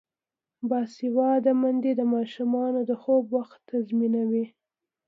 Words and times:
باسواده 0.69 1.51
میندې 1.61 1.91
د 1.95 2.01
ماشومانو 2.13 2.79
د 2.89 2.91
خوب 3.01 3.23
وخت 3.37 3.57
تنظیموي. 3.69 4.45